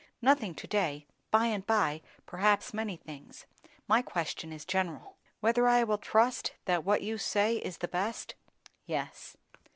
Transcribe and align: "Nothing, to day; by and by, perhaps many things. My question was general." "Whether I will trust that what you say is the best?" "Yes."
"Nothing, 0.19 0.55
to 0.55 0.65
day; 0.65 1.05
by 1.29 1.45
and 1.45 1.63
by, 1.63 2.01
perhaps 2.25 2.73
many 2.73 2.97
things. 2.97 3.45
My 3.87 4.01
question 4.01 4.49
was 4.49 4.65
general." 4.65 5.17
"Whether 5.41 5.67
I 5.67 5.83
will 5.83 5.99
trust 5.99 6.53
that 6.65 6.83
what 6.83 7.03
you 7.03 7.19
say 7.19 7.57
is 7.57 7.77
the 7.77 7.87
best?" 7.87 8.33
"Yes." 8.87 9.37